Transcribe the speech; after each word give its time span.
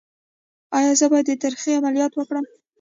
ایا 0.77 0.91
زه 0.99 1.05
باید 1.11 1.25
د 1.29 1.31
تریخي 1.43 1.71
عملیات 1.79 2.13
وکړم؟ 2.15 2.45